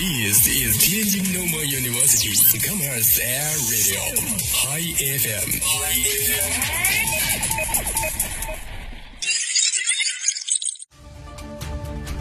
[0.00, 4.00] This is Tianjin Normal University Commerce Air Radio
[4.50, 5.60] High FM。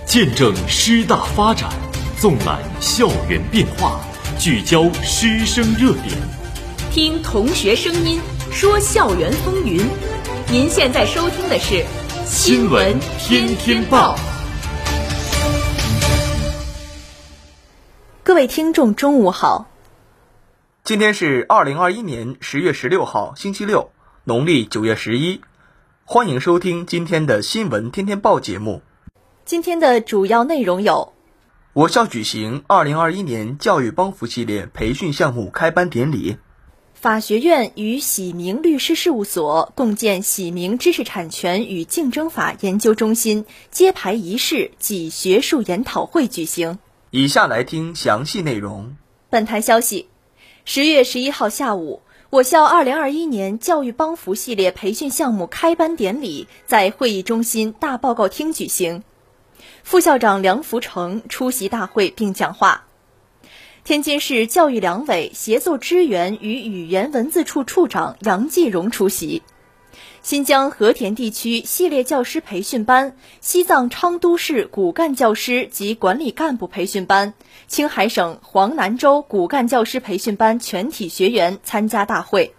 [0.06, 1.72] 见证师大发展，
[2.20, 4.02] 纵览校园变化，
[4.38, 6.18] 聚焦师生热点，
[6.92, 8.20] 听同学声音，
[8.52, 9.88] 说校园风云。
[10.52, 11.76] 您现在收听的是
[12.28, 14.18] 《新闻天天报》。
[18.22, 19.70] 各位听众，中午好。
[20.84, 23.92] 今天是二零二一年十月十六号，星期六，
[24.26, 25.42] 农历九月十一。
[26.04, 28.82] 欢迎收听今天的《新闻天天报》节目。
[29.46, 31.14] 今天的主要内容有：
[31.74, 36.38] 我校举行二零二一年教育帮扶系列培训项目开班典礼；
[36.94, 46.78] 法学院与喜明律师事务所共建喜明知识产权与竞争法研究中心揭牌仪式暨学术研讨会举行。
[47.12, 48.96] 以下来听详细内容。
[49.32, 50.08] 本台消息：
[50.64, 59.04] 十月十一号下午，我校二零二一年教育帮扶系列培训项目开班典礼在会议中心大报告厅举行。
[59.84, 62.86] 副校长梁福成出席大会并讲话。
[63.84, 69.42] 天津市教育两委协作支援与语言文字处处长杨继荣出席。
[70.22, 77.34] 新疆和田地区系列教师培训班、西藏昌都市骨干教师及管理干部培训班、
[77.68, 82.54] 青海省黄南州骨干教师培训班全体学员参加大会。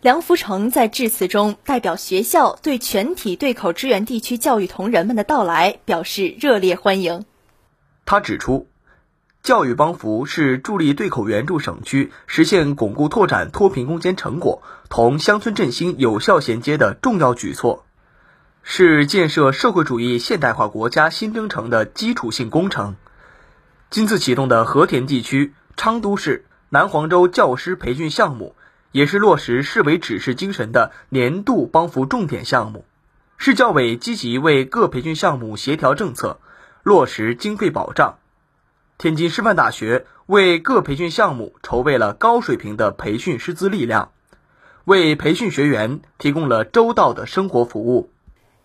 [0.00, 7.24] 梁福成在致辞中代表学校对全体对口支援地区教育同仁们的到来表示热烈欢迎。
[8.04, 8.66] 他指出，
[9.44, 17.84] 教育帮扶是助力对口援助省区实现巩固拓展脱贫攻坚成果同乡村振兴有效衔接的重要举措，
[18.62, 22.96] 是建设社会主义现代化国家新征程的基础性工程。
[23.90, 28.56] 今次启动的和田地区昌都市南黄州教师培训项目。
[28.92, 32.84] 也是落实市委指示精神的年度帮扶重点项目，
[33.38, 36.38] 市教委积极为各培训项目协调政策，
[36.84, 38.18] 落实经费保障。
[38.96, 44.12] 天津师范大学为各培训项目筹备了高水平的培训师资力量，
[44.84, 48.10] 为培训学员提供了周到的生活服务。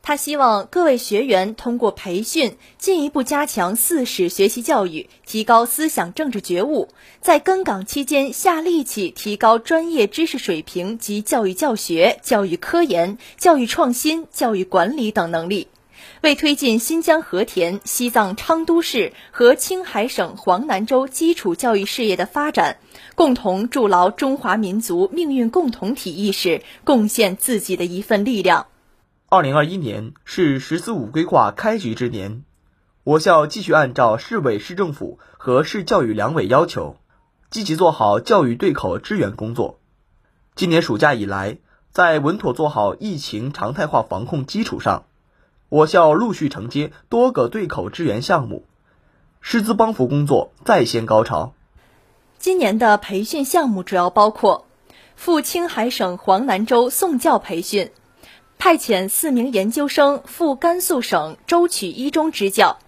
[0.02, 6.88] 他希望各位学员通过培训，进一步加强四史学习教育，提高思想政治觉悟，
[7.20, 15.68] 在跟岗期间下力气提高专业知识水平及教育教学、教育科研、教育创新、教育管理等能力，
[16.22, 22.78] 为推进新疆和田、西藏昌都市和青海省黄南州基础教育事业的发展，
[23.16, 28.68] 共同筑牢中华民族命运共同体意识，贡献自己的一份力量。
[29.30, 32.44] 二零二一年是“十四五”规划开局之年，
[33.06, 36.98] 我校继续按照市委市政府和市教育两委要求，
[37.50, 39.80] 积极做好教育对口支援工作。
[40.54, 41.60] 今年暑假以来，
[41.92, 45.06] 在稳妥做好疫情常态化防控基础上，
[45.70, 48.66] 我校陆续承接多个对口支援项目，
[49.40, 51.54] 师资帮扶工作再掀高潮。
[52.40, 54.66] 今年的培训项目主要包括
[55.16, 57.92] 赴青海省黄南州送教培训。
[58.58, 62.80] 派遣四名研究生赴甘肃省舟曲一中支教，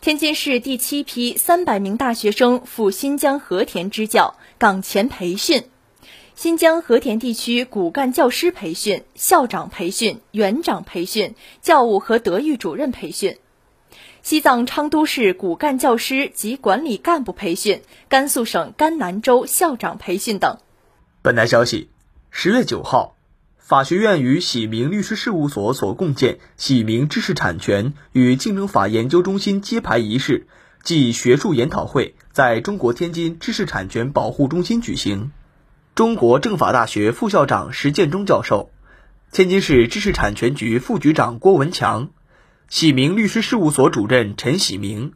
[0.00, 5.70] 天津市第七批三百名大学生赴新疆和田支教、岗前培训，
[6.36, 13.38] 新疆和田地区骨干教师培训、校长培训、园长培训、教务和德育主任培训，
[14.22, 17.80] 西藏昌都市骨干教师及管理干部培训、
[18.10, 20.58] 甘肃省甘南州校长培训等。
[21.22, 21.88] 本台消息，
[22.30, 23.16] 十月九号。
[23.56, 30.46] 法学院与喜明律师事务所所共建喜明知识产权与竞争法研究中心揭牌仪式
[30.84, 35.32] 暨学术研讨会在中国天津知识产权保护中心举行。
[35.96, 38.70] 中国政法大学副校长石建中教授、
[39.32, 42.10] 天津市知识产权局副局长郭文强、
[42.68, 45.12] 喜明律师事务所主任陈喜明，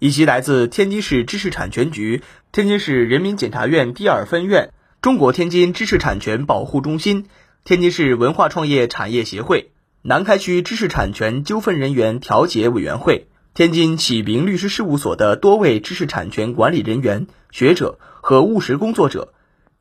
[0.00, 7.26] 以及来自天津市知识产权局、天津市人民检察院第二分院、中国天津知识产权保护中心。
[7.62, 9.70] 天津市文化创业产业协会、
[10.02, 19.32] 南开区知识产权纠纷人员调解委员会、天津启明律师事务所的多位知识产权管理人员、学者和务实工作者，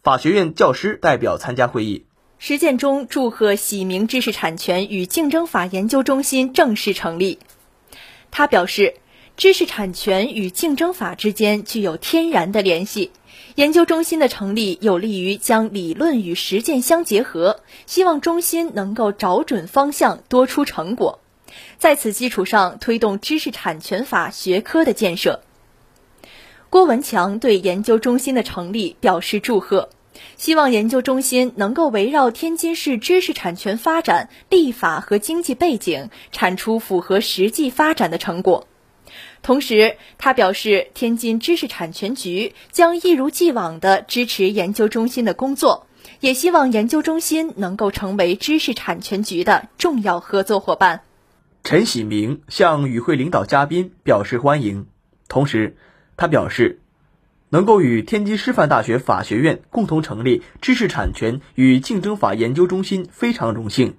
[0.03, 2.03] 法学院教师代表参加会议。
[2.37, 7.39] 石建中祝贺喜明知识产权与竞争法研究中心正式成立。
[8.29, 8.95] 他表示，
[9.37, 13.11] 知识产权与竞争法之间具有天然的联系。
[13.55, 21.19] 研究中心的成立有利于将理论与实践相结合，希望中心能够找准方向，多出成果，
[21.77, 25.43] 在此基础上推动知识产权法学科的建设。
[26.73, 29.89] 郭文强对研究中心的成立表示祝贺，
[30.37, 38.67] 希望研究中心能够围绕天津市知识产权发展立法和经济背景，产出符合实际发展的成果。
[39.43, 45.85] 同时，他表示，天津知识产权局将一如既往地支持研究中心的工作，
[46.21, 51.01] 也希望研究中心能够成为知识产权局的重要合作伙伴。
[51.63, 54.87] 陈喜明向与会领导嘉宾表示欢迎，
[55.27, 55.77] 同时，
[56.15, 56.79] 他表示，
[57.49, 63.95] 能够与天津师范大学法学院共同成立知识产权与竞争法研究中心非常荣幸，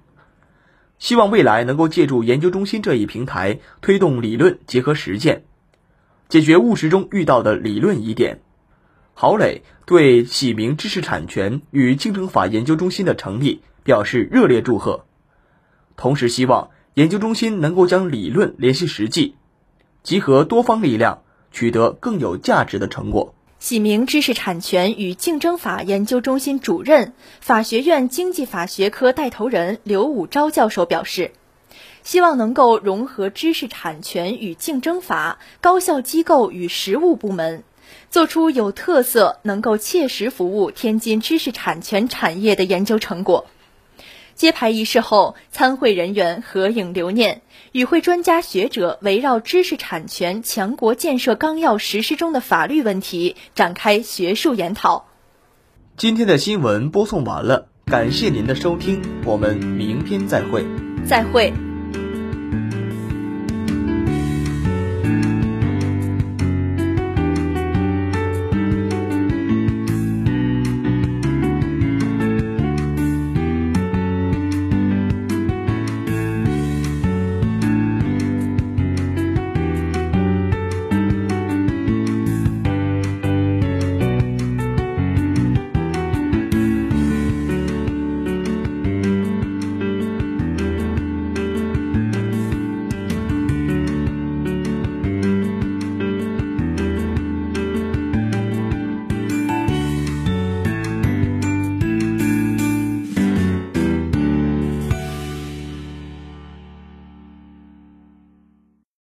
[0.99, 5.43] 希望未来能够借助研究中心这一平台，推动理论结合实践，
[6.29, 8.41] 解决务实中遇到的理论疑点。
[9.13, 15.05] 郝磊对启明知识产权与竞争法研究中心的成立表示热烈祝贺，
[15.95, 16.69] 同时希望。
[16.95, 19.35] 研究中心能够将理论联系实际，
[20.01, 21.23] 集合多方力量，
[21.55, 23.33] 取得更有价值的成果。
[23.59, 31.31] 喜明知识产权与竞争法研究中心主任、法学院经济法学科带头人刘武钊教授表示，
[32.03, 37.63] 希望能够融合知识产权与竞争法、高校机构与实务部门，
[38.11, 43.45] 做出有特色、能够切实服务天津知识产权产业的研究成果。
[44.35, 47.41] 揭牌仪式后，参会人员合影留念，
[47.71, 55.07] 与会专家学者围绕知识产权强国建设纲要实施中的法律问题展开学术研讨。
[55.97, 60.65] 今天的新闻播送完了，感谢您的收听，我们明天再会。
[61.07, 61.74] 再会。